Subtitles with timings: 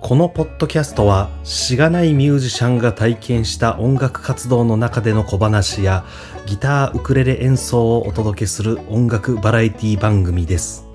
[0.00, 6.04] このポッドキャストはしがないミュージシャンが体験した音楽活動の中での小話や
[6.46, 10.86] ギターウクレレ演奏をお届けする音楽バラエティ番組です。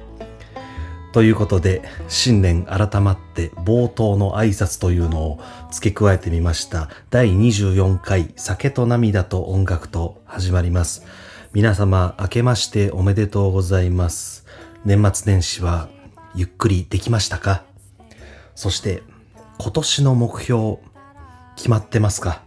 [1.11, 5.39] ということで新年改まって冒頭の挨拶というのを
[5.69, 11.05] 付け加えてみました第24回酒と涙と音楽と始まります。
[11.51, 14.45] 皆様明けましておめでとうございます。
[14.85, 15.89] 年末年始は
[16.33, 17.72] ゆっくりできましたか？
[18.55, 19.03] そして
[19.59, 20.77] 今年の目標
[21.55, 22.43] 決まってますか？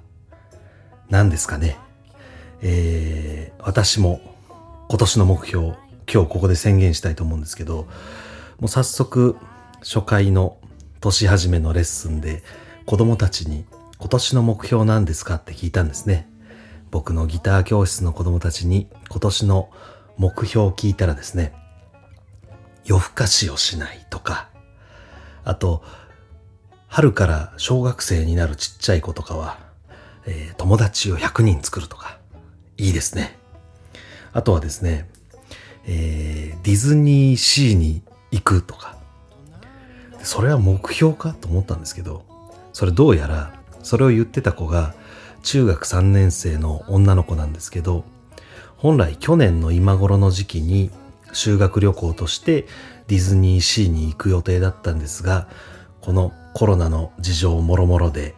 [1.08, 1.76] 何ですかね？
[2.62, 4.20] えー、私も
[4.88, 5.76] 今年の目標
[6.12, 7.86] 今日ここで宣言したいと思うんですけど
[8.58, 9.36] もう早速
[9.80, 10.58] 初回の
[11.00, 12.42] 年始めのレッスンで
[12.86, 13.64] 子供たちに
[13.98, 15.36] 今年の目標何ですか？
[15.36, 16.28] って聞いたんですね。
[16.90, 19.70] 僕のギター教室の子供たちに今年の
[20.16, 21.52] 目標を聞いたらですね
[22.84, 24.48] 夜更かしをしないとか
[25.46, 25.82] あと、
[26.88, 29.58] 春から小学生になるちっちゃい子とかは、
[30.26, 32.18] えー友達を100人作るとか、
[32.76, 33.38] いいですね。
[34.32, 35.08] あとはですね、
[35.86, 38.02] えーディズニーシーに
[38.32, 38.98] 行くとか、
[40.22, 42.24] それは目標かと思ったんですけど、
[42.72, 43.52] それどうやら、
[43.84, 44.94] それを言ってた子が
[45.44, 48.04] 中学3年生の女の子なんですけど、
[48.76, 50.90] 本来去年の今頃の時期に
[51.32, 52.66] 修学旅行として
[53.08, 55.48] ディズニーシーに行く予定だったんですが
[56.00, 58.34] このコロナの事情もろもろで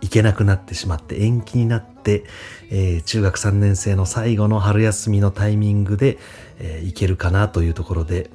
[0.00, 2.24] 行けなくなってしまって延期になって、
[2.70, 6.18] えー中学3年生の最後の春休みのタイミングで、
[6.58, 8.30] えー行けるかなというところで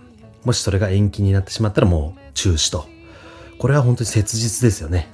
[0.46, 2.88] もしそれが延期になってしまったらもう中止と。
[3.60, 5.10] これは本当に切実ですよね。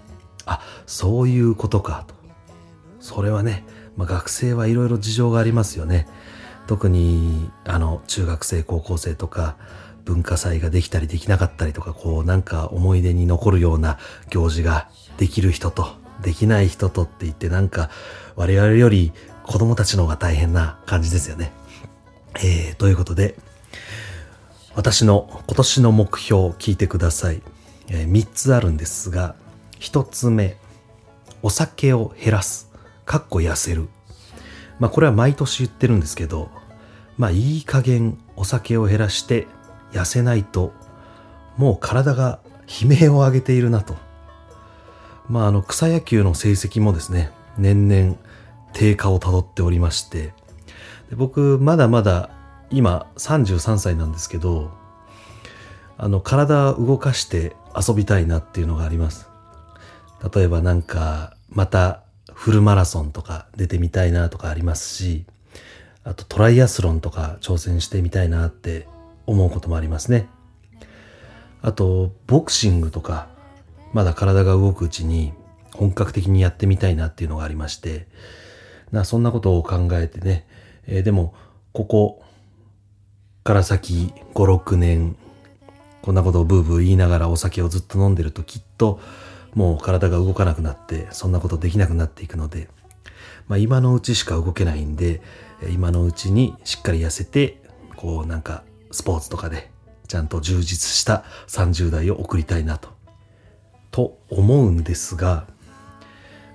[0.45, 2.13] あそういうことかと。
[2.99, 3.65] それはね、
[3.97, 6.07] まあ、学生はいろいろ事情がありますよね。
[6.67, 9.57] 特にあの中学生高校生とか
[10.05, 13.97] 文化祭ができたりできなかったりとかこうなんか思い出に残るような
[14.29, 15.87] 行事ができる人と
[16.21, 17.89] できない人とって言ってなんか
[18.35, 19.11] 我々より
[19.43, 21.51] 子供たちの方が大変な感じですよね。
[22.35, 23.35] えー、ということで
[24.75, 27.41] 私の今年の目標を聞いてください。
[27.89, 29.35] えー、3つあるんですが
[29.79, 30.57] 1つ目
[31.41, 32.71] お酒を減らす
[33.05, 33.89] かっこ痩せる
[34.79, 36.49] まあこれは毎年言ってるんですけど、
[37.17, 39.47] まあいい加減お酒を減らして
[39.93, 40.73] 痩せないと、
[41.57, 43.95] もう体が悲鳴を上げているなと。
[45.29, 48.17] まああの草野球の成績もですね、年々
[48.73, 50.33] 低下をたどっておりまして、
[51.09, 52.29] で僕まだまだ
[52.69, 54.71] 今33歳なんですけど、
[55.97, 59.29] あの体を動かして遊びたいなっていうのがあります。
[60.33, 62.01] 例えばなんかまた
[62.33, 65.25] フルマラソンとか出てみたいなとかありますし
[66.03, 68.87] あとトライアスロンとか挑戦してみたいなって
[69.25, 70.27] 思うこともありますね。
[71.61, 73.27] あとボクシングとか
[73.93, 75.33] まだ体が動くうちに
[75.73, 78.07] 本格的にやってみたいなっていうのがありまして
[78.91, 80.45] なそんなことを考えてね、
[80.85, 81.33] えーでも
[81.71, 82.23] ここ
[83.43, 85.15] から先56年
[86.01, 88.99] こんなことをブーブー言いながらお酒をずっと飲んでるときっと
[89.53, 92.69] もう体が動かなくなってそんなことできなくなっていくので、
[93.47, 95.21] まあ、今のうちしか動けないんで
[95.71, 97.61] 今のうちにしっかり痩せて
[97.95, 99.69] こうなんかスポーツとかで
[100.07, 102.89] ちゃんと充実した30代を送りたいなと。
[103.91, 105.45] と思うんですが、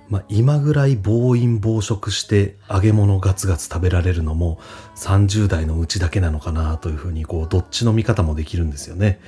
[0.09, 4.59] まあ、今ぐらい暴飲暴食して揚げ物ガツガツ食べられるのも
[4.95, 9.19] 30代のうちだけなのかなというふうにこうどっちの見方もできるんですよね。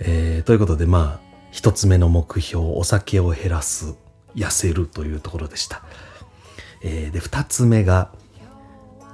[0.00, 3.94] えーということでまあ一つ目の目標お酒を減らす
[4.34, 5.82] 痩せるというところでした。
[6.82, 8.10] えーで二つ目が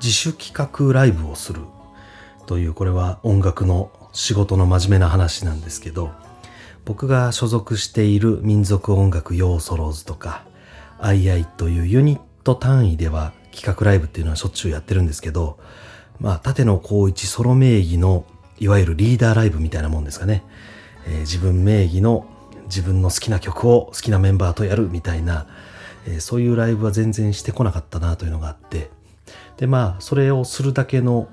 [0.00, 1.60] 自主企画ライブをする
[2.50, 6.10] というこれは音楽の仕事の真面目な話なんですけど
[6.84, 10.42] 僕が所属している民族音楽ヨーソローズとか
[10.98, 15.60] アイアイというユニット単位では企画ライブっていうのはしょっちゅうやってるんですけど
[16.18, 18.24] まあ立野光一ソロ名義の
[18.58, 20.42] いわゆるリーダーライブみたいなもんですかね、
[21.06, 22.26] えー自分名義の
[22.64, 25.46] 自分の好きな曲を好きなメンバーとやるみたいな、
[26.04, 28.90] えーそういうライブは全然してこなかったなというのがあって。
[29.56, 31.28] でまあそれをするだけの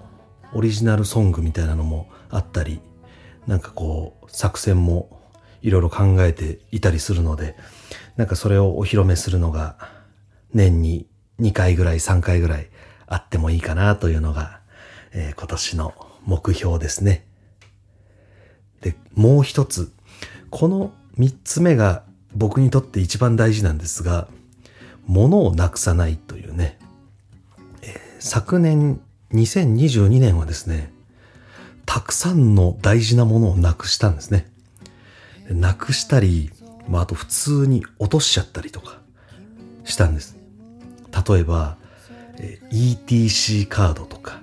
[0.54, 2.80] オリジナルソングみたいなのもあったり
[3.46, 5.22] なんかこう作戦も
[5.62, 7.56] いろいろ考えていたりするので
[8.16, 9.78] なんかそれをお披露目するのが
[10.54, 11.08] 年に
[11.40, 12.70] 2回ぐらい3回ぐらい
[13.06, 14.60] あってもいいかなというのが、
[15.14, 15.94] えー今年の
[16.26, 17.26] 目標ですね。
[18.82, 19.94] でもう一つ
[20.50, 22.04] この3つ目が
[22.36, 24.28] 僕にとって一番大事なんですが
[25.06, 26.78] 物をなくさないというね
[28.20, 29.00] 昨年
[29.34, 30.92] 2022年はですね
[31.86, 34.48] たくさんの大事なものをなくしたんですね。
[35.50, 36.52] なくしたり
[36.90, 39.00] まあ、あと普通に落としちゃったりとか
[39.84, 40.38] したんです。
[41.30, 41.78] 例えば、
[42.72, 44.42] ETC カードとか、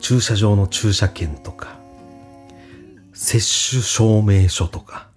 [0.00, 1.76] 駐車場の駐車券とか、
[3.12, 3.38] 接
[3.70, 5.08] 種証明書とか、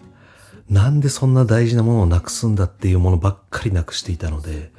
[0.70, 4.72] なんでそんな大事なものをなくすんだっていうものばっかりなくしていたので、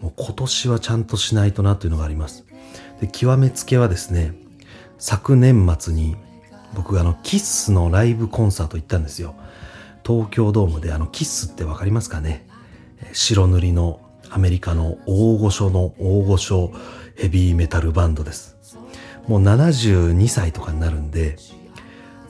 [0.00, 2.44] もう今年はちゃんとしないとなというのがあります。
[3.00, 4.34] で、極めつけはですね、
[4.98, 6.16] 昨年末に
[6.74, 9.34] 僕があの、キッスのライブコンサート行ったんですよ。
[10.04, 12.46] 東京ドームであの、キッスってわかりますかね？
[13.12, 14.00] 白塗りの
[14.30, 16.72] アメリカの大御所の大御所
[17.16, 18.56] ヘビーメタルバンドです。
[19.26, 21.36] もう72歳とかになるんで、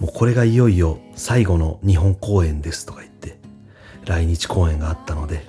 [0.00, 3.38] もうこれがいよいよ最後の日本公演ですとか言って、
[4.04, 5.44] 来日公演があったので、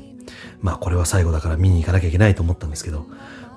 [0.61, 3.05] まあこれは最後だから見に行かなきゃいけないと思ったんですけど、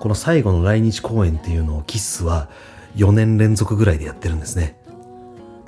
[0.03, 2.49] この最後の来日公演っていうのをキッスは
[2.97, 4.77] 4年連続ぐらいでやってるんですね。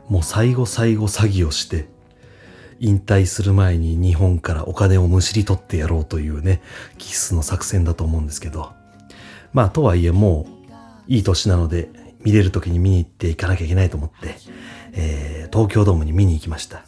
[0.09, 1.87] もう最後最後詐欺をして、
[2.81, 6.61] 引退する前に日本からお金をむしり取ってやろうというね、
[6.97, 8.73] キッスの作戦だと思うんですけど。
[9.53, 10.73] まあ、とはいえもう、
[11.07, 11.87] いい年なので、
[12.19, 14.35] 見れる時に見に行っていかなきゃいけないと思って、
[14.91, 16.83] えー、東京ドームに見に行きました。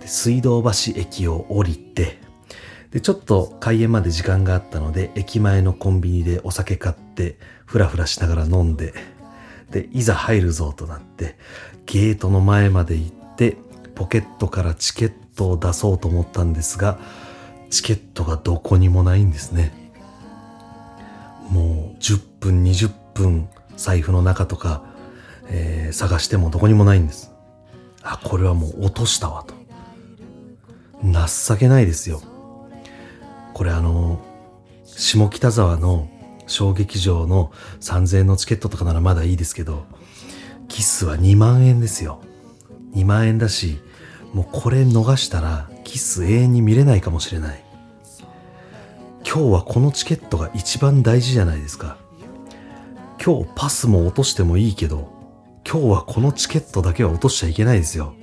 [0.00, 2.20] で水道橋駅を降りて、
[2.96, 8.94] で、ちょっと開演まで時間があったので、駅前のコンビニでお酒買って、ふらふらしながら飲んで、
[9.70, 11.36] で、いざ入るぞとなって、
[11.84, 13.58] ゲートの前まで行って、
[13.94, 16.98] ポケットからチケットを出そうと思ったんですが、
[17.68, 19.92] チケットがどこにもないんですね。
[21.50, 24.86] もう10分、20分財布の中とか、
[25.50, 27.30] えー、探してもどこにもないんです。
[28.00, 29.54] あ、これはもう落としたわと。
[31.04, 32.22] 情けないですよ。
[33.56, 34.20] これあの、
[34.84, 36.10] 下北沢の
[36.46, 37.50] 小劇場の
[37.80, 39.86] 3000円のチケットとかならまだいいですけど、
[40.68, 42.20] キスは2万円ですよ。
[42.92, 43.78] 2万円だし、
[44.34, 47.64] もうこれ逃したらキス永遠に見れないかもしれない。
[49.26, 51.96] 今日はこのチケットが一番大事じゃないですか。
[53.24, 55.10] 今日パスも落としてもいいけど、
[55.66, 58.16] 今日はこのチケットだけは落としちゃいけないですよ。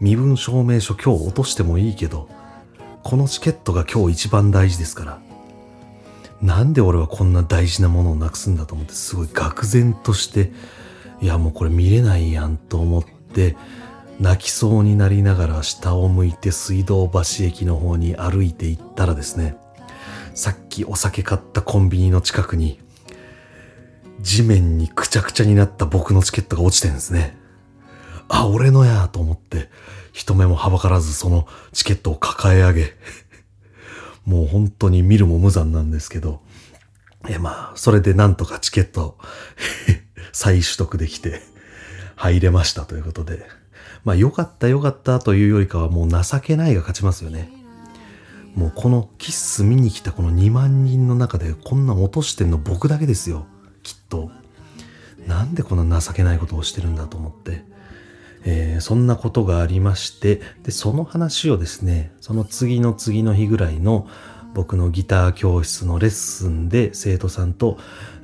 [0.00, 2.30] 身分証明書今日落としてもいいけど、
[3.04, 5.18] このチケットが今日一番大事ですから。
[6.40, 10.50] なんで俺はこんな大事なものをなくすんだと思ってすごい愕然として、
[11.20, 13.56] いやもうこれ見れないやんと思って、
[14.18, 19.56] 泣きそうになりながら下を向いて水道橋駅の方に歩いて行ったらですね、
[20.34, 22.80] さっきお酒買ったコンビニの近くに、
[24.20, 27.36] 地面にくちゃくちゃになった僕のチケットが落ちてるんですね。
[28.34, 29.68] あ、俺のやと思って、
[30.12, 32.92] 人目もはばからずそのチケットを抱え上げ、
[34.26, 36.40] もう本当に見るも無残なんですけど、
[37.28, 39.16] え、まあ、それでなんとかチケット
[40.32, 41.42] 再取得できて
[42.16, 43.46] 入れましたということで、
[44.04, 47.50] まあ良かった良かったというよりかはもう情けないが勝ちますよね。
[48.54, 53.46] もうこのキッス見に来たこの2万人の中でこんな落としてんの僕だけですよ。
[53.82, 54.30] きっと。
[55.26, 57.64] なんでこんな情けないことをしてるんだと思って。
[58.44, 64.06] えー、そんなことがありまして、で、その話をですね、その次の次の日ぐらいの
[64.54, 67.78] 僕のギター教室のレッスンで生徒さんと、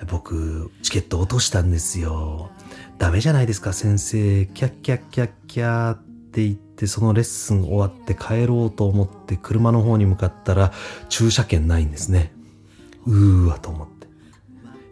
[0.09, 2.51] 僕、チケット落としたんですよ。
[2.99, 4.47] ダメじゃないですか、先生。
[4.47, 10.73] キャッキャッキャッキャーって言って、そのレッスン終わって帰ろうと思って車の方に向かったら
[11.09, 12.33] 駐車券ないんですね。
[13.07, 14.00] うーわと思って。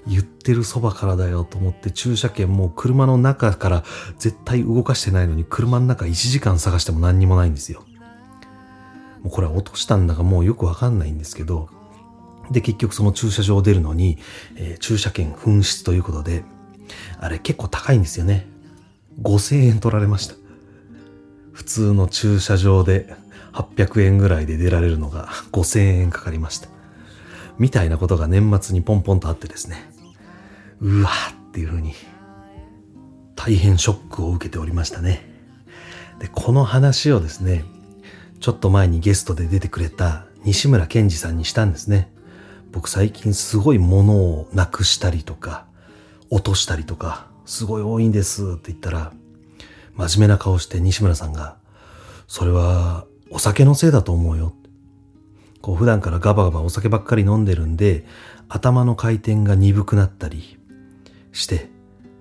[0.09, 3.85] 言ってるそばからだよと思って駐車券もう車の中から
[4.19, 7.85] 絶対動かしてないのに車の中1時間探しても何にもないんですよ。
[9.23, 11.69] もうこれは落としたんだかもうよくわかんないんですけど、
[12.51, 14.19] で結局その駐車場を出るのに、
[14.57, 16.45] えー、駐車券紛失ということで、
[17.19, 18.47] あれ結構高いんですよね。
[19.23, 20.35] 5000円取られました。
[21.53, 23.13] 普通の駐車場で
[23.53, 26.69] 800円ぐらいで出られるのが5000円かかりました。
[27.59, 29.91] みたいなことが年末にポンポンとあってですね。
[30.81, 31.11] うわ
[31.49, 31.95] っていうふうに
[33.35, 35.25] 大変ショックを受けておりましたね。
[36.19, 37.65] で、この話をですね、
[38.41, 42.13] ちょっと前にゲストで出てくれた西村健二さんにしたんですね。
[42.73, 45.67] 僕最近すごい物をなくしたりとか、
[46.31, 49.13] 落としたりとか、すごい多いんですって言ったら、
[49.97, 51.57] 真面目な顔して西村さんが、
[52.27, 54.53] それはお酒のせいだと思うよ。
[55.63, 58.05] こう普段からガバガバお酒ばっかり飲んでるんで、
[58.49, 60.58] 頭の回転が鈍くなったり
[61.33, 61.69] して、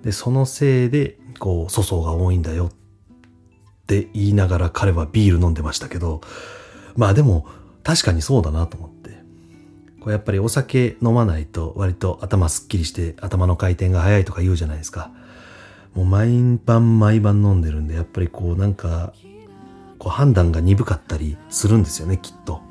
[0.03, 2.71] で、そのせいで、こう、粗相が多いんだよっ
[3.85, 6.21] て言いながら彼はビール飲んでましたけど、
[6.95, 7.47] まあでも、
[7.83, 8.97] 確かにそうだなと思って。
[10.01, 15.11] こうやっぱりお酒飲まないと割と頭すっきりして頭の回転が速いとか言うじゃないですか。
[15.95, 19.13] もう毎晩毎晩飲んでるんで、やっぱりこうなんか
[19.97, 22.61] こう判断が鈍かったりするんですよねきっと。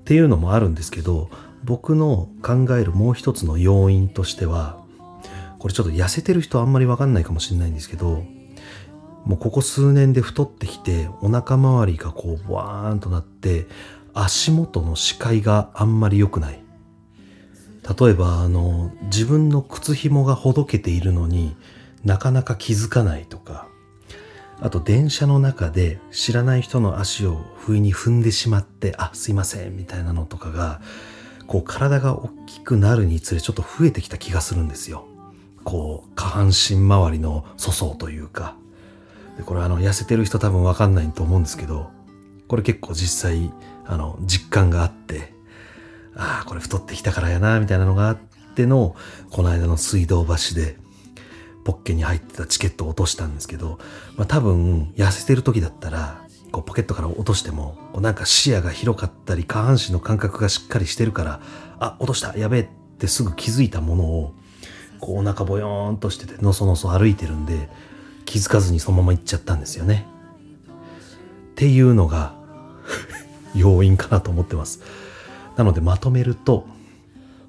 [0.00, 1.30] っていうのもあるんですけど
[1.64, 4.81] 僕の考えるもう一つの要因としては
[5.62, 8.24] これちょっと痩せてる人あんまりわかんないかもしれないんですけど
[9.24, 13.66] もうここ数年で太ってきてお腹周りがこうワーンとなって
[14.12, 16.64] 足元の視界があんまり良くない。
[18.00, 21.54] 例えばあの自分の靴紐がほどけているのに
[22.04, 23.68] なかなか気づかないとか
[24.60, 30.80] あと電車の中で知らない人の足を不意に踏んでしまってあすいませんみたいなのとかが
[31.46, 35.11] こう体が大きくなるにつれちょっと増えてきた気がするんですよ。
[35.64, 38.56] こう下半身周りの粗相というか。
[39.36, 41.90] でこれあの痩せてる人多分わかんないと思うんですけど
[42.48, 43.50] これ結構実際
[43.84, 45.32] あの実感があって
[46.14, 48.18] ああこれ太ってきたからやなみたいなのがあっ
[48.54, 48.94] ての
[49.30, 50.76] この間の水道橋で
[51.64, 53.78] ポッケに入ってたチケットを落としたんですけど、
[54.16, 61.40] まあ、多分痩せてる時だったらこうポケットから落としてもこうなんか視野が広かったり下半身の感覚がしっかりしてるから
[61.78, 62.66] あ落としたやべえっ
[62.98, 64.34] てすぐ気づいたものを
[65.02, 67.68] こうお腹ボヨーンとしててのそのそ歩いてるんで
[68.24, 70.06] 気づかずにそのまま行っちゃったんですよね。
[70.68, 72.34] っていうのが
[73.54, 74.80] 要因かなと思ってます。
[75.56, 76.66] なのでまとめると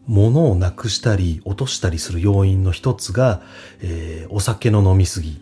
[0.08, 3.44] 物をなくしたり落としたりする要因の一つが、
[3.82, 5.40] えー、お酒の飲みすぎ。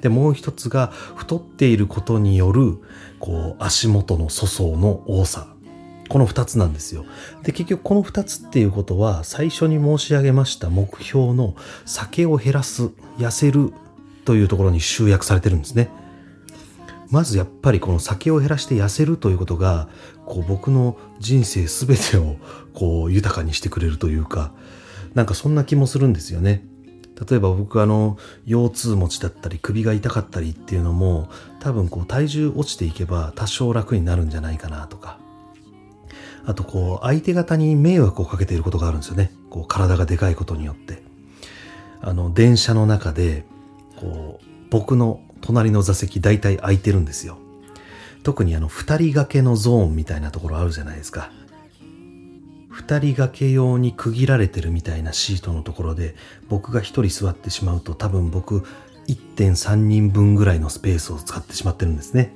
[0.00, 2.78] で、もう一つが太っていることによる、
[3.20, 5.51] こう、足元の粗相の多さ。
[6.12, 7.06] この二つなんですよ。
[7.42, 11.54] で、結局この二つっていうことは、最初に申し上げました目標の
[11.86, 13.72] 酒を減らす、痩せる
[14.26, 15.88] というところに集約されてるんですね。
[17.08, 19.88] まずやっぱりこの酒を減らして痩せるということが
[20.26, 22.36] こう僕の人生全てを
[22.74, 24.52] こう豊かにしてくれるというか
[25.14, 26.66] なんかそんな気もするんですよね。
[27.28, 35.21] 例えば僕あの腰痛持ちだったり首が痛かったりっていうのも多分こう体重落ちていけば多少楽になるんじゃないかなとか
[36.44, 41.02] あとこう相手方に迷惑をかけていることがあるんですよねこう体がでかいことによって
[42.00, 43.44] あの電車の中で
[43.96, 47.38] こう僕の隣の座席大体空いてるんですよ。
[48.22, 51.30] 特にあの二人掛けのゾーンみたいなところあるじゃないですか。
[52.70, 56.14] 二人掛け用に区切られてるみたいなシートのところで
[56.48, 58.64] 僕が一人座ってしまうと多分僕
[59.08, 62.34] 1.3人分ぐらいのスペースを使ってしまってるんですね。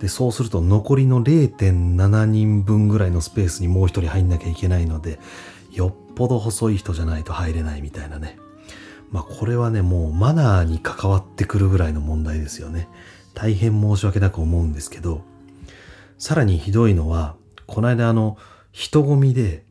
[0.00, 5.18] で、そうすると残りの0.7人分ぐらいのスペースにもう一人入んなきゃいけないので、
[5.72, 8.38] よっぽど細い人じゃないと入れないみたいなね。
[9.10, 12.88] まあこれはね、もうマナーに関わってくるぐらいの問題ですよね。
[13.34, 15.22] 大変申し訳なく思うんですけど、
[16.18, 17.36] さらにひどいのは、
[17.66, 18.36] この間あの、
[18.72, 19.64] 人混みで、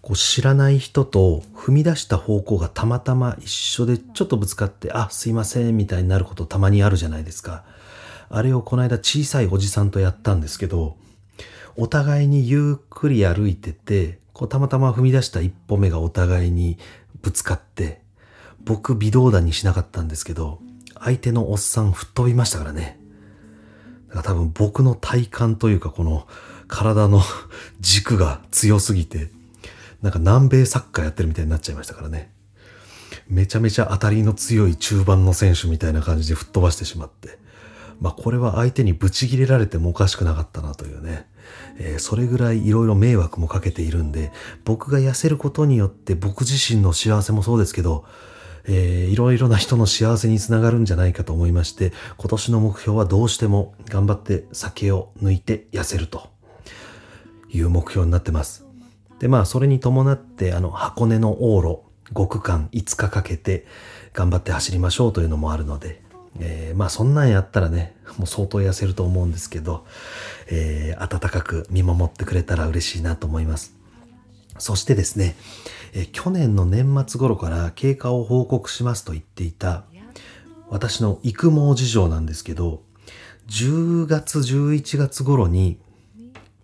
[0.00, 7.64] こう知らない人と踏み出した方向がたまたま一緒でちょっとぶつかって、あ、すいませんみたいになることたまにあるじゃないですか。
[8.34, 10.96] あれをこの間小さいおじさんとやったんですけど、
[11.76, 16.78] お互いにゆっくり歩いてて、こうたまたま踏み出した一歩目がお互いに
[17.20, 18.00] ぶつかって、
[18.64, 20.60] 僕微動だにしなかったんですけど、
[20.98, 22.98] 相手のおっさん吹っ飛びましたからね。
[24.08, 26.26] だから多分僕の体感というかこの
[26.68, 27.20] 体の
[27.80, 29.30] 軸が強すぎて、
[30.00, 32.32] なんか南米サッカーやってるみたいになっちゃいましたからね。
[33.28, 37.42] めちゃめちゃ当たりの強い中盤の選手みたいな感じで吹っ飛ばしてしまって。
[38.02, 41.26] まあこれは相手にブチ切れられてもおかしくなかったなというね。
[41.78, 44.32] えー、それぐらいいろいろ迷惑もかけているんで、
[44.64, 48.04] 僕が痩せることによって僕自身の幸せもそうですけど、
[48.64, 56.28] えー、いろいろな人の幸せにつながるんじゃないかと思いまして、今年の目標はどうしても頑張って酒を抜いて痩せると
[57.50, 58.66] いう目標になってます。
[59.20, 61.82] で、まあ、それに伴って、あの、箱根の往路
[62.12, 63.66] 5区間5日かけて
[64.12, 66.02] 頑張って走りましょうというのもあるので、
[66.38, 69.86] えー、まあそんなんやったらね、もう相当痩せると思うんですけど、
[70.50, 73.74] えー、温かく見守ってくれたら嬉しいなと思います。
[74.58, 75.34] そしてですね、
[75.94, 79.84] え去年の年末頃から経過を報告しますと言っていた
[80.72, 82.82] 私の育毛事情なんですけど、
[83.48, 85.78] 10月、11月頃に、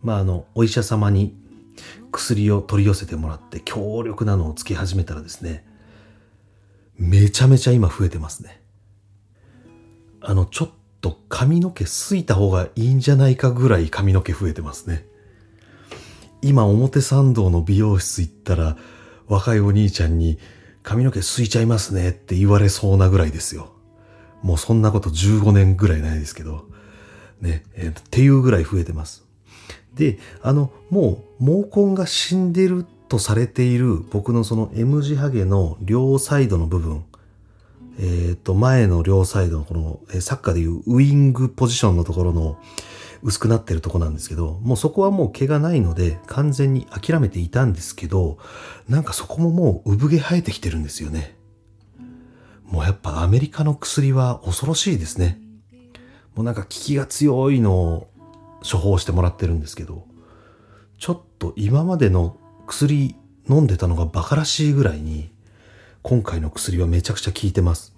[0.02, 1.36] まあ、あの、お医者様に
[2.10, 5.66] 薬を取り寄せてもらって強力なのをつけ始めたらですね、
[6.96, 8.57] めちゃめちゃ今増えてますね。
[10.20, 10.70] あの、ちょっ
[11.00, 15.06] と髪の毛すいた方がいいんじゃないかぐらい髪の毛増えてますね。
[16.42, 18.76] 今表参道の美容室行ったら
[19.26, 20.38] 若いお兄ちゃんに
[20.82, 23.72] 髪の毛すいちゃいますねって言われそうなぐらいですよ。
[24.42, 26.68] もうそんなこと15年ぐらいないですけど。
[27.40, 29.24] ね、えー、っていうぐらい増えてます。
[29.94, 37.04] で、あの、もう毛根が死んでるとされている僕のその M 字ハゲの両サイドの部分、
[37.98, 42.58] えっ、と、前の両サイドのこの、サッカーでいうウイングポジションのところの
[43.22, 48.38] 薄くなってるとこなんですけど、もうそこはもう毛がないので完全に諦めていたんですけど、
[48.88, 51.36] なんかそこももう産毛生えてきてるんですよね。
[52.64, 55.40] もうやっぱアメリカの薬は恐ろしいですね。
[56.36, 58.10] もうなんか効きが強いのを
[58.60, 60.06] 処方してもらってるんですけど、
[60.98, 62.36] ちょっと今までの
[62.66, 63.16] 薬
[63.48, 65.32] 飲んでたのがバカらしいぐらいに、
[66.08, 67.94] 今回の薬はめちゃくちゃ効いてます。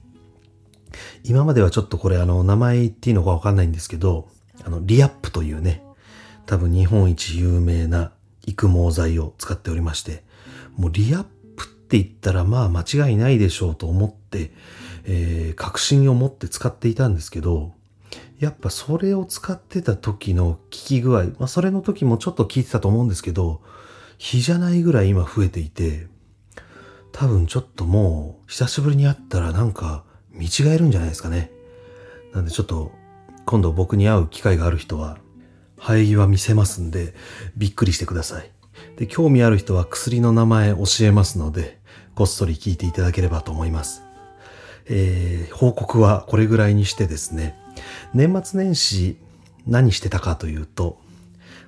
[1.22, 4.26] 今まではちょっとこれあの名前言っていいのかわかんないんですけど、
[4.64, 5.84] あのリアップというね、
[6.44, 8.10] 多分日本一有名な
[8.44, 10.24] 育毛剤を使っておりまして、
[10.76, 11.24] もうリアッ
[11.54, 14.50] プって言ったらまあ間違いないでしょうと思って、
[15.04, 17.74] えー、確信を持って使っていたんですけど、
[18.40, 23.62] やっぱそれを使ってた時の効き具合、まあそれの時もちょっと効いてたと思うんですけど、
[24.18, 26.08] 日じゃないぐらい今増えていて、
[27.12, 31.50] 多分ちょっともう久しぶりに会ったらなんか見違えるんじゃないですかね。
[32.32, 32.92] なんでちょっと
[33.44, 35.18] 今度僕に会う機会がある人は
[35.78, 37.14] 生え際見せますんで
[37.56, 38.50] びっくりしてください。
[38.96, 41.80] で、興味ある人は薬の名前教えますので、
[42.14, 44.02] こっそり聞いていただければと思います。
[44.86, 47.56] えー、報告はこれぐらいにしてですね、
[48.14, 49.18] 年末年始
[49.66, 51.00] 何してたかというと、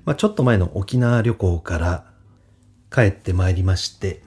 [0.04, 2.04] まあ、ちょっと前の沖縄旅行から
[2.92, 4.22] 帰ってまいりまして、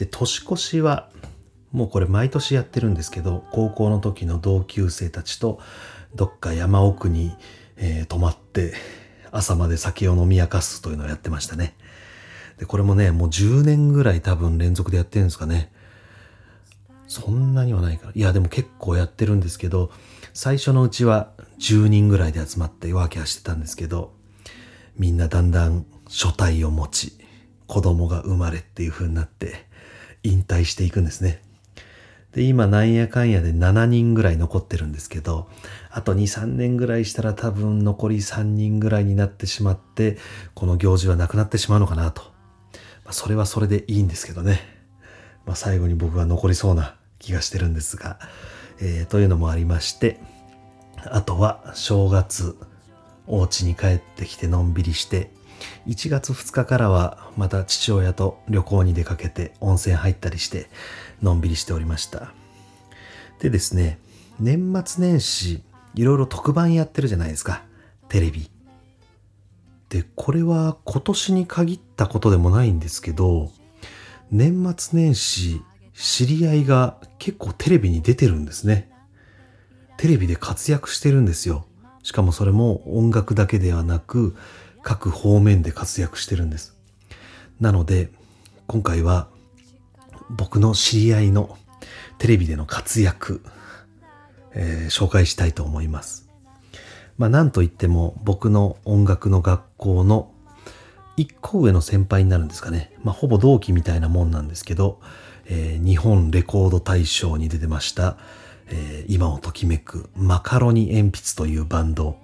[0.00, 1.10] で、年越しは
[1.72, 5.60] もうこれ毎年やってるんですけど、高校の時の同級生たちと
[6.14, 7.36] どっか山奥に、
[7.76, 8.72] えー、泊まって
[9.30, 11.76] 朝まで酒を飲み明かすというのをやってましたね。
[12.56, 15.70] で、これもね、もう10年ぐらい多分連続でやってるんですかね。
[17.06, 18.12] そんなにはないから。
[18.14, 19.90] いや、でも結構やってるんですけど、
[20.32, 24.14] 最初のうちは10人ぐらいで集まってワーキャーしてたんですけど、
[24.96, 27.18] みんなだんだん書体を持ち、
[27.66, 29.69] 子供が生まれっていう風になって、
[30.22, 31.42] 引退していくんですね。
[32.32, 35.48] で、今なんやかんやで7人ぐらい残ってるんですけど、
[35.90, 40.16] あと2、3年ぐらいしたら多分残り3人ぐらいになってしまって、
[40.54, 42.22] この行事はなくなってしまうのかなと。
[43.04, 44.60] まあ、それはそれでいいんですけどね。
[45.44, 48.20] まあ、最後に僕は残りそうな気がしてるんですが、
[48.80, 50.20] えー、というのもありまして、
[51.06, 52.56] あとは正月、
[53.26, 55.30] お家に帰ってきてのんびりして、
[55.86, 60.68] 1月2日からはまた父親と旅行に出かけて温泉入ったりして
[61.22, 62.32] のんびりしておりました。
[63.40, 63.98] でですね、
[64.38, 65.62] 年末年始
[65.94, 67.62] いろいろ特番やってるじゃないですか。
[68.08, 68.50] テレビ。
[69.88, 73.50] で、これは今年に限ったことでもないんですけど、
[74.30, 75.60] 年末年始
[75.94, 78.90] 知り合いが結構テレビに出てるんですね。
[79.96, 81.66] テレビで活躍してるんですよ。
[82.02, 84.36] しかもそれも音楽だけではなく
[84.82, 86.76] 各方面で活躍してるんです。
[87.60, 88.10] なので
[88.66, 89.28] 今回は
[90.30, 91.58] 僕の知り合いの
[92.18, 93.42] テレビでの活躍、
[94.52, 96.28] えー、紹介したいと思います。
[97.18, 100.32] まあなんといっても僕の音楽の学校の
[101.16, 102.92] 一個上の先輩になるんですかね。
[103.02, 105.00] まあほぼ同期みたいなもんなんですけど、
[105.46, 108.16] えー、日本レコード大賞に出てました、
[108.68, 112.16] えー、今をときめくマカロニ鉛筆というバンド。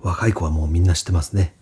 [0.00, 1.55] 若い子はもうみんな知ってますね。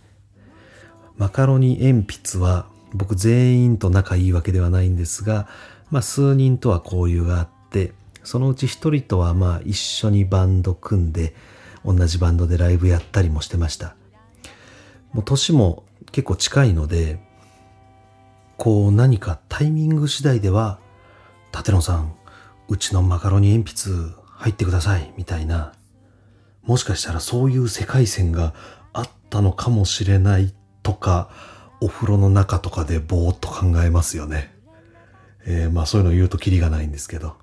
[1.16, 5.48] マカロニ鉛筆は僕全員と仲いいわけではないんですが、
[5.90, 11.34] まあ数人とは交流があって、そのうち一人とはまあ一緒にバンド組んで、
[11.84, 13.94] 同じバンドでライブやったりもしてました。
[15.12, 17.20] もう年も結構近いので、
[18.56, 20.78] こう何かタイミング次第では、
[21.56, 22.14] 立野さん、
[22.68, 25.72] うちのマカロニ鉛筆入ってください、みたいな、
[26.62, 28.54] もしかしたらそういう世界線が
[28.92, 31.30] あったのかもしれないとか、
[31.80, 34.54] お風呂の中とかでぼーっと考えますよね。
[35.46, 37.34] えー、まあそういうのを言うとキリがないんですけど。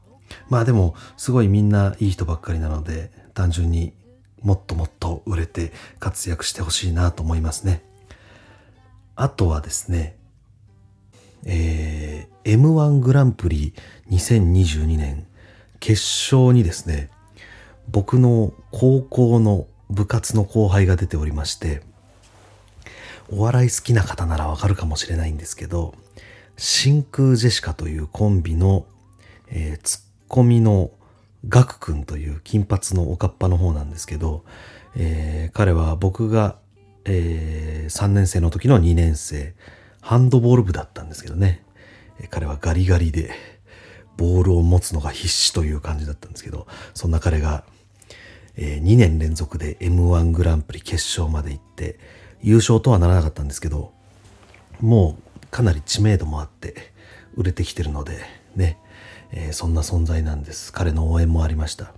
[0.50, 3.94] まあでも、すごいみんないい人ばっかりなので、単純に
[4.42, 7.84] もっともっと売れて活躍してほしいなと思いますね。
[9.16, 10.16] あとはですね、
[11.46, 13.74] えー、M1 グランプリ
[14.10, 15.28] 2022年
[15.80, 16.02] 決
[16.34, 17.10] 勝にですね、
[17.90, 21.82] 僕の高校の部活の後輩が出ておりまして、
[23.32, 25.96] お笑い好きな方ならわかるかもしれないんですけど、
[26.58, 28.86] 真空ジェシカというコンビの、
[29.48, 30.92] えー、ツッコミの
[31.48, 34.44] ガク君という金髪のおかっぱの方なんですけど、
[34.96, 36.58] えー、彼は僕が、
[37.06, 39.56] えー、3年生の時の2年生、
[40.02, 41.64] ハンドボール部だったんですけどね、
[42.20, 43.32] え、彼はガリガリで、
[44.18, 47.64] ボールを持つのが必死という感じだったんですけど、そんな彼が、
[48.56, 51.98] えー、2年連続で M1 グランプリ決勝まで行って、
[52.44, 53.92] 優勝とはならなかったんですけど、
[54.80, 56.92] もうかなり知名度もあって
[57.36, 58.20] 売れてきてるので、
[58.56, 58.78] ね、
[59.32, 60.74] えー、そんな存在なんです。
[60.74, 61.94] 彼の応援もありました。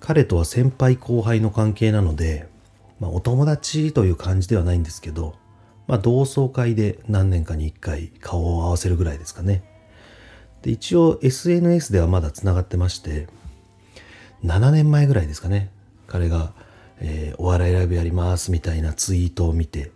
[0.00, 2.48] 彼とは先輩後輩の関係なので、
[2.98, 5.34] まあ、お友達という感じではないんですけど、
[5.86, 9.62] まあ、同窓会で何年かに1回顔を合わせるぐらいですかね。
[10.62, 13.26] で一応 SNS ではまだつながってまして
[14.44, 15.70] 7年前ぐらいですかね。
[16.06, 16.52] 彼が、
[17.04, 19.90] えー、お笑いライブやりますみたいなツイートを見て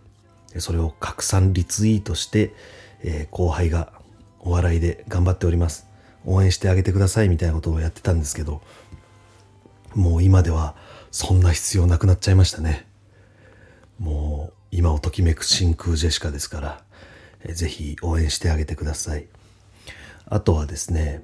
[0.57, 2.53] それを拡散リツイートして、
[3.01, 3.93] えー、後輩が
[4.39, 5.87] お笑いで頑張っております。
[6.25, 8.61] 応援してあげてくださいみたいなことをやってたんですけど
[9.95, 10.75] もう今では
[11.09, 12.85] そんな必要なくなっちゃいましたね。
[13.97, 16.83] もう今をときめく真空ジェシカですから、
[17.43, 19.27] えー、ぜひ応援してあげてください。
[20.25, 21.23] あとはですね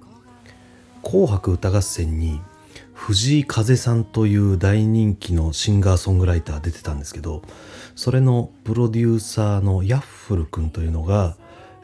[1.04, 2.40] 紅白歌合戦に
[3.06, 7.42] 藤井風さんという大人気のシンガーソングライター出てたんですけど
[7.98, 11.36] それのプロデューサーのヤッフル君というのが、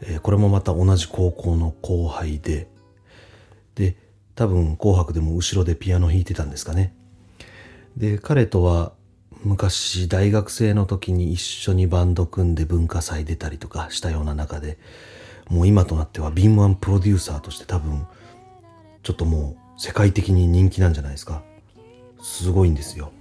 [0.02, 2.70] えー、これもまた同じ高校の後輩で
[3.76, 3.98] で
[4.36, 6.96] 多分紅白でも後ろでピアノ弾いてたんですかね。
[7.98, 8.94] で彼とは
[9.44, 14.78] 昔大学生の時に一緒にバンド組んで文化祭出たりとかしたような中で
[15.50, 18.08] もう今となっては敏腕プロデューサーとして多分
[19.04, 21.42] ちょっともう世界的に人気なんじゃないですか。
[22.22, 23.12] すごいんですよ。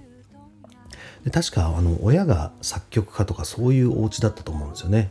[1.23, 5.09] で確かあの親が作曲家とかそういうお家だったと思うんですよね。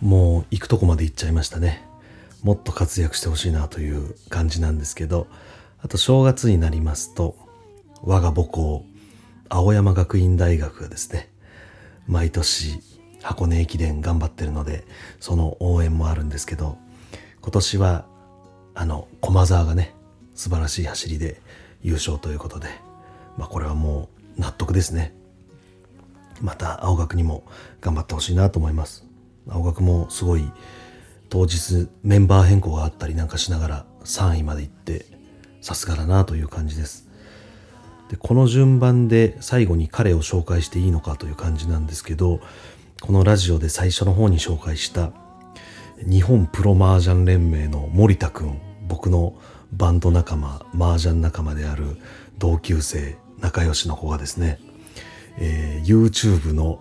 [0.00, 1.86] もう行くとこまで行っちゃいましたね。
[2.42, 5.28] もっと活躍してほしいなという感じなんですけど。
[5.80, 7.36] あと正月になりますと
[8.02, 8.84] 我が母校
[9.48, 11.30] 青山学院大学がですね
[12.06, 12.80] 毎年
[13.22, 14.84] 箱根駅伝頑張ってるので
[15.20, 16.78] その応援もあるんですけど
[17.40, 18.06] 今年は
[18.74, 19.94] あの駒澤がね
[20.38, 21.40] 素晴らしい走りで
[21.82, 22.68] 優勝ということで
[23.36, 25.12] まあこれはもう納得ですね。
[26.40, 27.42] また青学にも
[27.80, 29.04] 頑張ってほしいなと思います。
[29.48, 30.48] 青学もすごい
[31.28, 35.06] 当日メンバー変更があったりなんかしながら3位まで行って
[35.60, 37.08] さすがだなという感じです。
[38.08, 42.38] でこの順番で最後に彼を紹介していいのかという感じなんですけど
[43.00, 45.10] このラジオで最初の方に紹介した
[46.08, 49.34] 日本プロ麻雀連盟の森田くん僕の
[49.72, 51.96] バンド仲間麻雀仲間である
[52.38, 54.58] 同級生仲良しの子がですね、
[55.38, 56.80] えー、YouTube の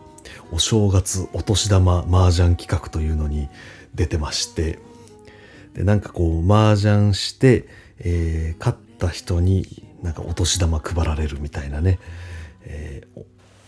[0.52, 3.50] お正月お年玉麻雀企画というのに
[3.96, 4.80] 出てまして
[5.74, 7.68] でなんかこう麻雀して、
[8.00, 12.00] えー、勝った人になんかお年玉配られるみたいなね、
[12.64, 13.24] えー、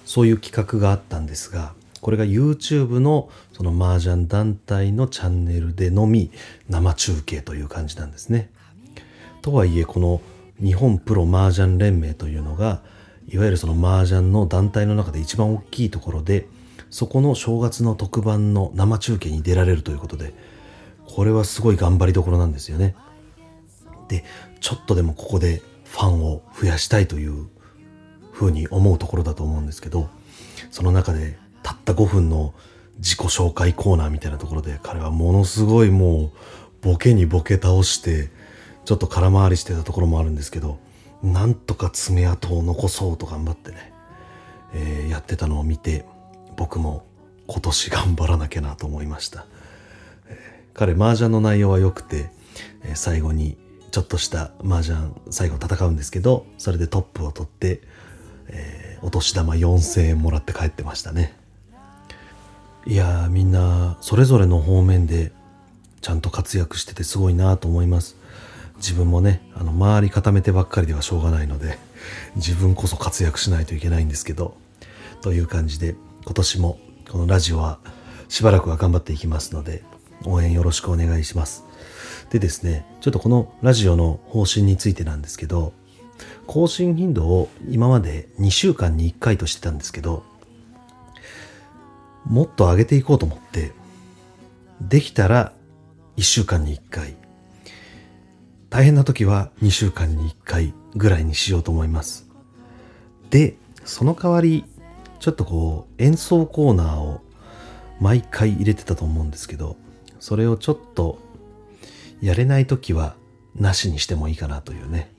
[0.05, 6.31] そういう企画があったんですがこれが YouTube のその麻雀団体のチャンネルでのみ
[6.69, 8.49] 生中継という感じなんですね。
[9.41, 10.21] とはいえこの
[10.61, 12.81] 日本プロ麻雀連盟というのが
[13.27, 16.47] いわゆるその麻雀の団体の中で一番大きいところで
[16.89, 20.33] そこの正月の特番の生中継に出られるということで
[21.05, 22.95] これはすごい頑張りどころなんですよね。
[24.07, 24.23] で
[24.59, 27.47] ちょっとでもここでファンを増やしたいという
[28.31, 30.09] ふうに思うところだと思うんですけど
[30.71, 32.53] その中でたった5分の
[32.97, 36.31] 自己紹介コーナーみたいなところで彼はものすごいもう
[36.81, 38.29] ボケにボケ倒して
[38.85, 40.79] ちょっと空回りしてたところもあるんですけど
[41.21, 43.93] なんとか爪痕を残そうと頑張ってね、
[44.73, 46.05] えー、やってたのを見て
[46.55, 47.05] 僕も
[47.47, 49.45] 今年頑張らなきゃなと思いました、
[50.27, 52.29] えー、彼麻雀の内容は良くて、
[52.83, 53.57] えー、最後に
[53.91, 57.81] ちょっとした麻雀最後戦うんですけどそれでトップを取って、
[58.47, 61.37] えー、お年玉4000円もらって帰ってましたね。
[62.85, 65.31] いやみんなそれぞれの方面で
[66.01, 68.15] ちゃんと活躍しててすごいなと思います。
[68.79, 71.77] 自分もねあの周り固めてばっかりではしょうがないので
[72.35, 74.55] 自分こそ活躍しないといけないんですけど
[75.21, 77.79] という感じで今年もこのラジオは
[78.27, 79.83] しばらくは頑張っていきますので
[80.25, 81.63] 応援よろしくお願いします。
[82.29, 85.73] でですねちょっとこのラジオの方針についてなんですけど
[86.47, 90.23] 更新頻度を今まで2週間に1回としてたんですけど
[92.29, 93.71] もっと上げていこうと思って、
[94.81, 95.51] できたら
[96.17, 97.15] 1週間に1回、
[98.69, 102.29] 大変な時は2週間に1回ぐらいにしようと思います。
[103.29, 104.65] で、その代わり、
[105.19, 107.21] ちょっとこう演奏コーナーを
[107.99, 109.75] 毎回入れてたと思うんですけど、
[110.19, 111.19] それをちょっと
[112.21, 113.15] やれない時は
[113.55, 115.11] なしにしてもいいかなというね。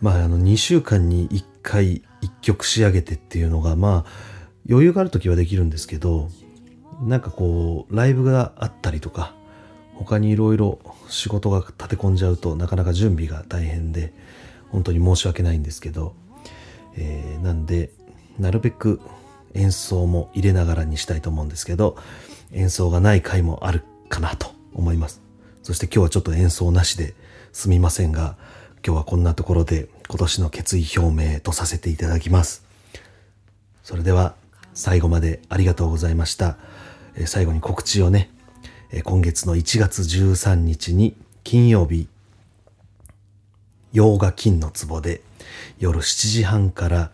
[0.00, 4.10] まあ、あの2週間に1回1曲仕上げてっていうのがまあ
[4.68, 6.28] 余裕がある時はできるんですけど
[7.02, 9.34] なんかこうライブがあったりとか
[9.98, 14.14] 他にいろいろ仕事が立て込んじゃうとなかなか準備が大変で
[14.70, 16.14] 本当に申し訳ないんですけど、
[16.96, 17.90] えー、なんで
[18.38, 19.00] なるべく
[19.54, 21.96] 演奏も入れながらにしたいと思うんですけど
[22.52, 25.20] 演奏がない回もあるかなと思います
[25.62, 27.14] そして今日はちょっと演奏なしで
[27.52, 28.36] すみませんが、
[28.86, 32.64] 今日はこんなところで今年の決意表明とさせていただきます。
[33.82, 34.34] それでは
[34.74, 36.56] 最後までありがとうございました。
[37.16, 38.30] え最後に告知をね、
[38.90, 42.08] 今月の1月13日に金曜日、
[43.92, 45.20] 洋画金の壺で
[45.78, 47.10] 夜7時半から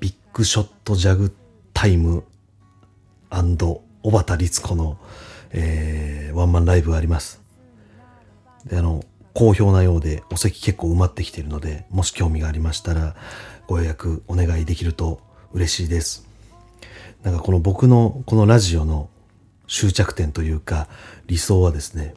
[0.00, 1.34] ビッグショットジャグ
[1.74, 2.24] タイム
[4.02, 4.96] 小畑律子の、
[5.50, 7.42] えー、ワンマンライブがあります。
[8.64, 9.04] で、あの、
[9.34, 13.14] 好評なようでお席結構埋まってきているので、もし興味がありましたら
[13.66, 15.20] ご予約お願いできると
[15.52, 16.26] 嬉しいです。
[17.22, 19.10] なんかこの僕のこのラジオの
[19.70, 20.88] 終着点というか
[21.28, 22.14] 理想はですね、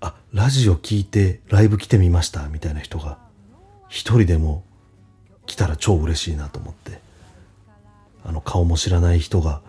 [0.00, 3.18] あ、ラジオ聞いてライブ来てみましたみたいな人が
[3.88, 4.64] 一人でも
[5.44, 7.00] 来たら超嬉しいなと思って、
[8.24, 9.60] あの顔も知らない人が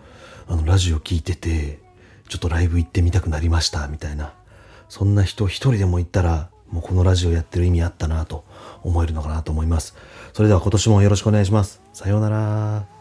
[0.48, 1.80] あのラジオ聞いてて
[2.28, 4.32] ちょっとライブ行ってみたくなりましたみたいな
[4.88, 8.44] そんな人一人でも行ったらもうこのラジオやってる意味あったなと
[8.82, 9.94] 思えるのかなと思います。
[10.32, 11.82] それでは今年もよろしくお願いします。
[11.92, 12.91] さようなら。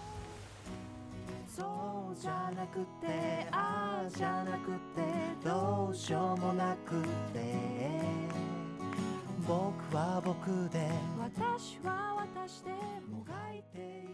[10.23, 10.87] 僕で。
[11.19, 12.71] 私は私で
[13.09, 14.10] もがいている。